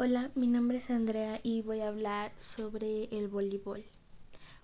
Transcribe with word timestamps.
Hola, 0.00 0.30
mi 0.36 0.46
nombre 0.46 0.78
es 0.78 0.90
Andrea 0.90 1.40
y 1.42 1.62
voy 1.62 1.80
a 1.80 1.88
hablar 1.88 2.30
sobre 2.38 3.06
el 3.06 3.26
voleibol. 3.26 3.84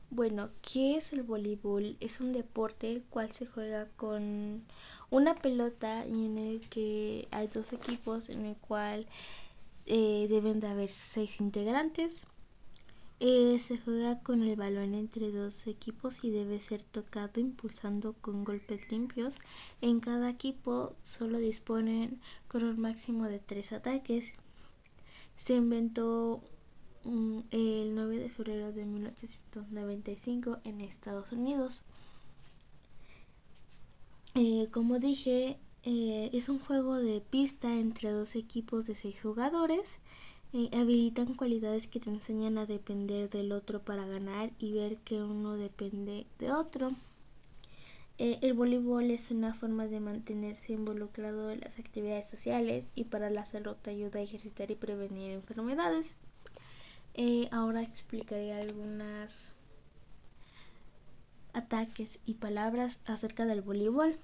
Bueno, 0.08 0.50
¿qué 0.62 0.94
es 0.96 1.12
el 1.12 1.24
voleibol? 1.24 1.96
Es 1.98 2.20
un 2.20 2.32
deporte 2.32 2.88
el 2.88 3.02
cual 3.02 3.32
se 3.32 3.44
juega 3.44 3.88
con 3.96 4.62
una 5.10 5.34
pelota 5.34 6.06
y 6.06 6.26
en 6.26 6.38
el 6.38 6.60
que 6.60 7.26
hay 7.32 7.48
dos 7.48 7.72
equipos 7.72 8.28
en 8.28 8.46
el 8.46 8.56
cual 8.58 9.08
eh, 9.86 10.28
deben 10.30 10.60
de 10.60 10.68
haber 10.68 10.90
seis 10.90 11.40
integrantes. 11.40 12.22
Eh, 13.18 13.58
se 13.58 13.76
juega 13.76 14.20
con 14.20 14.40
el 14.44 14.54
balón 14.54 14.94
entre 14.94 15.32
dos 15.32 15.66
equipos 15.66 16.22
y 16.22 16.30
debe 16.30 16.60
ser 16.60 16.84
tocado 16.84 17.40
impulsando 17.40 18.12
con 18.20 18.44
golpes 18.44 18.88
limpios. 18.88 19.34
En 19.80 19.98
cada 19.98 20.30
equipo 20.30 20.94
solo 21.02 21.38
disponen 21.38 22.20
con 22.46 22.62
un 22.62 22.80
máximo 22.80 23.24
de 23.24 23.40
tres 23.40 23.72
ataques 23.72 24.34
se 25.36 25.54
inventó 25.54 26.42
mm, 27.04 27.40
el 27.50 27.94
9 27.94 28.18
de 28.18 28.28
febrero 28.28 28.72
de 28.72 28.84
1895 28.84 30.58
en 30.64 30.80
Estados 30.80 31.32
Unidos. 31.32 31.82
Eh, 34.34 34.68
como 34.72 34.98
dije, 34.98 35.58
eh, 35.84 36.30
es 36.32 36.48
un 36.48 36.58
juego 36.58 36.96
de 36.96 37.20
pista 37.20 37.74
entre 37.78 38.10
dos 38.10 38.34
equipos 38.36 38.86
de 38.86 38.94
seis 38.94 39.20
jugadores. 39.22 39.98
Eh, 40.52 40.70
habilitan 40.72 41.34
cualidades 41.34 41.86
que 41.86 42.00
te 42.00 42.10
enseñan 42.10 42.58
a 42.58 42.66
depender 42.66 43.28
del 43.28 43.52
otro 43.52 43.80
para 43.82 44.06
ganar 44.06 44.50
y 44.58 44.72
ver 44.72 44.98
que 44.98 45.22
uno 45.22 45.56
depende 45.56 46.26
de 46.38 46.52
otro. 46.52 46.92
Eh, 48.16 48.38
el 48.42 48.52
voleibol 48.54 49.10
es 49.10 49.32
una 49.32 49.54
forma 49.54 49.88
de 49.88 49.98
mantenerse 49.98 50.72
involucrado 50.72 51.50
en 51.50 51.60
las 51.60 51.80
actividades 51.80 52.28
sociales 52.28 52.86
y 52.94 53.04
para 53.04 53.28
la 53.28 53.44
salud 53.44 53.74
te 53.82 53.90
ayuda 53.90 54.20
a 54.20 54.22
ejercitar 54.22 54.70
y 54.70 54.76
prevenir 54.76 55.32
enfermedades. 55.32 56.14
Eh, 57.14 57.48
ahora 57.50 57.82
explicaré 57.82 58.52
algunas 58.52 59.54
ataques 61.54 62.20
y 62.24 62.34
palabras 62.34 63.00
acerca 63.04 63.46
del 63.46 63.62
voleibol. 63.62 64.16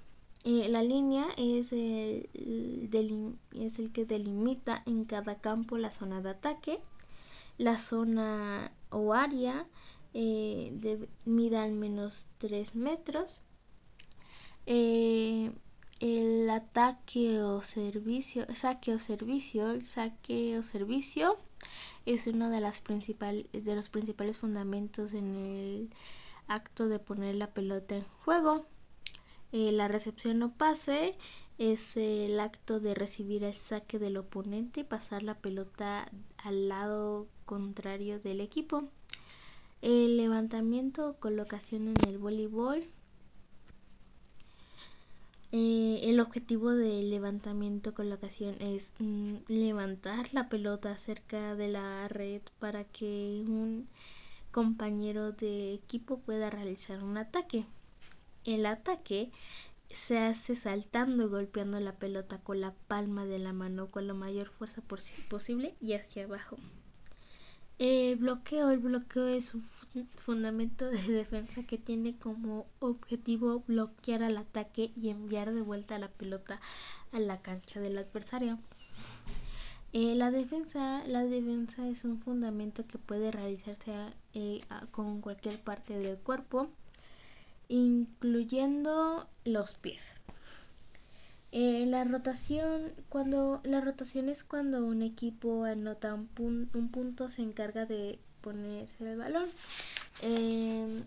Eh, 0.44 0.68
la 0.68 0.82
línea 0.84 1.26
es 1.36 1.72
el, 1.72 2.28
es 3.52 3.78
el 3.78 3.92
que 3.92 4.04
delimita 4.04 4.82
en 4.86 5.04
cada 5.04 5.40
campo 5.40 5.78
la 5.78 5.90
zona 5.90 6.20
de 6.20 6.30
ataque. 6.30 6.78
La 7.58 7.78
zona 7.78 8.72
o 8.90 9.14
área 9.14 9.66
de, 10.14 11.08
mida 11.24 11.62
al 11.62 11.72
menos 11.72 12.26
3 12.38 12.74
metros 12.74 13.42
eh, 14.66 15.52
el 16.00 16.48
ataque 16.48 17.42
o 17.42 17.62
servicio, 17.62 18.46
saque 18.54 18.94
o 18.94 18.98
servicio, 18.98 19.70
el 19.70 19.84
saque 19.84 20.58
o 20.58 20.62
servicio 20.62 21.38
es 22.06 22.26
uno 22.26 22.50
de 22.50 22.60
los 22.60 22.80
principales 22.80 24.38
fundamentos 24.38 25.12
en 25.12 25.36
el 25.36 25.90
acto 26.48 26.88
de 26.88 26.98
poner 26.98 27.34
la 27.34 27.52
pelota 27.52 27.96
en 27.96 28.04
juego. 28.24 28.66
Eh, 29.52 29.72
la 29.72 29.88
recepción 29.88 30.42
o 30.42 30.52
pase 30.52 31.16
es 31.58 31.96
el 31.96 32.40
acto 32.40 32.80
de 32.80 32.94
recibir 32.94 33.44
el 33.44 33.54
saque 33.54 33.98
del 33.98 34.16
oponente 34.16 34.80
y 34.80 34.84
pasar 34.84 35.22
la 35.22 35.38
pelota 35.38 36.10
al 36.38 36.68
lado 36.68 37.28
contrario 37.44 38.18
del 38.18 38.40
equipo. 38.40 38.88
El 39.82 40.16
levantamiento 40.16 41.08
o 41.08 41.16
colocación 41.18 41.88
en 41.88 42.08
el 42.08 42.18
voleibol 42.18 42.86
eh, 45.52 46.00
el 46.04 46.20
objetivo 46.20 46.70
del 46.70 47.10
levantamiento 47.10 47.92
colocación 47.92 48.54
es 48.60 48.92
mm, 49.00 49.36
levantar 49.48 50.32
la 50.32 50.48
pelota 50.48 50.96
cerca 50.98 51.56
de 51.56 51.68
la 51.68 52.06
red 52.08 52.42
para 52.58 52.84
que 52.84 53.42
un 53.46 53.88
compañero 54.52 55.32
de 55.32 55.74
equipo 55.74 56.20
pueda 56.20 56.50
realizar 56.50 57.02
un 57.02 57.16
ataque. 57.16 57.66
El 58.44 58.64
ataque 58.66 59.30
se 59.90 60.18
hace 60.18 60.54
saltando 60.54 61.24
y 61.24 61.28
golpeando 61.28 61.80
la 61.80 61.96
pelota 61.96 62.38
con 62.38 62.60
la 62.60 62.74
palma 62.86 63.26
de 63.26 63.40
la 63.40 63.52
mano 63.52 63.90
con 63.90 64.06
la 64.06 64.14
mayor 64.14 64.46
fuerza 64.46 64.82
posible 65.28 65.74
y 65.80 65.94
hacia 65.94 66.24
abajo. 66.24 66.58
El 67.80 68.16
bloqueo, 68.16 68.68
el 68.68 68.78
bloqueo 68.78 69.26
es 69.28 69.54
un 69.54 69.62
fundamento 70.16 70.84
de 70.84 71.00
defensa 71.08 71.62
que 71.62 71.78
tiene 71.78 72.14
como 72.14 72.66
objetivo 72.78 73.64
bloquear 73.66 74.22
al 74.22 74.36
ataque 74.36 74.92
y 74.94 75.08
enviar 75.08 75.50
de 75.50 75.62
vuelta 75.62 75.98
la 75.98 76.08
pelota 76.08 76.60
a 77.10 77.18
la 77.18 77.40
cancha 77.40 77.80
del 77.80 77.96
adversario. 77.96 78.58
Eh, 79.94 80.14
la 80.14 80.30
defensa, 80.30 81.02
la 81.06 81.24
defensa 81.24 81.88
es 81.88 82.04
un 82.04 82.18
fundamento 82.18 82.86
que 82.86 82.98
puede 82.98 83.30
realizarse 83.30 83.92
eh, 84.34 84.60
con 84.90 85.22
cualquier 85.22 85.58
parte 85.58 85.96
del 85.98 86.18
cuerpo, 86.18 86.68
incluyendo 87.68 89.26
los 89.46 89.78
pies. 89.78 90.16
Eh, 91.52 91.84
la 91.86 92.04
rotación, 92.04 92.92
cuando 93.08 93.60
la 93.64 93.80
rotación 93.80 94.28
es 94.28 94.44
cuando 94.44 94.84
un 94.86 95.02
equipo 95.02 95.64
anota 95.64 96.14
un, 96.14 96.28
punto, 96.92 97.28
se 97.28 97.42
encarga 97.42 97.86
de 97.86 98.20
ponerse 98.40 99.10
el 99.10 99.18
balón. 99.18 99.48
Em, 100.22 101.02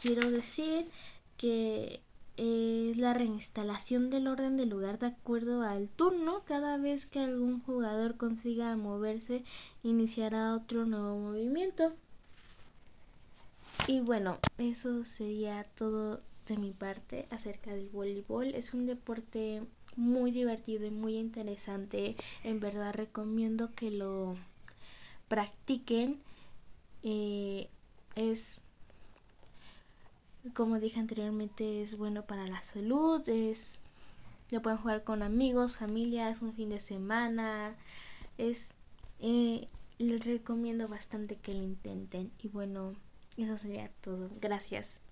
quiero 0.00 0.30
decir 0.30 0.86
que 1.36 2.00
es 2.36 2.96
la 2.96 3.14
reinstalación 3.14 4.10
del 4.10 4.28
orden 4.28 4.56
del 4.56 4.70
lugar 4.70 4.98
de 4.98 5.06
acuerdo 5.06 5.62
al 5.62 5.88
turno. 5.88 6.42
Cada 6.46 6.78
vez 6.78 7.06
que 7.06 7.20
algún 7.20 7.60
jugador 7.60 8.16
consiga 8.16 8.76
moverse, 8.76 9.44
iniciará 9.82 10.54
otro 10.54 10.84
nuevo 10.86 11.18
movimiento. 11.18 11.92
Y 13.88 14.00
bueno, 14.00 14.38
eso 14.58 15.04
sería 15.04 15.64
todo 15.64 16.20
de 16.46 16.56
mi 16.56 16.72
parte 16.72 17.26
acerca 17.30 17.74
del 17.74 17.88
voleibol. 17.88 18.54
Es 18.54 18.74
un 18.74 18.86
deporte 18.86 19.62
muy 19.96 20.30
divertido 20.30 20.86
y 20.86 20.90
muy 20.90 21.16
interesante. 21.16 22.16
En 22.42 22.60
verdad 22.60 22.94
recomiendo 22.94 23.72
que 23.72 23.90
lo 23.90 24.36
practiquen. 25.28 26.20
Eh, 27.02 27.68
es, 28.14 28.60
como 30.54 30.78
dije 30.78 31.00
anteriormente, 31.00 31.82
es 31.82 31.96
bueno 31.96 32.24
para 32.26 32.46
la 32.46 32.62
salud. 32.62 33.26
Es, 33.28 33.80
lo 34.50 34.62
pueden 34.62 34.78
jugar 34.78 35.04
con 35.04 35.22
amigos, 35.22 35.78
familias, 35.78 36.42
un 36.42 36.54
fin 36.54 36.70
de 36.70 36.80
semana. 36.80 37.76
Es, 38.38 38.74
eh, 39.20 39.68
les 39.98 40.24
recomiendo 40.24 40.88
bastante 40.88 41.36
que 41.36 41.54
lo 41.54 41.62
intenten. 41.62 42.32
Y 42.42 42.48
bueno, 42.48 42.94
eso 43.36 43.56
sería 43.56 43.90
todo. 44.02 44.30
Gracias. 44.40 45.03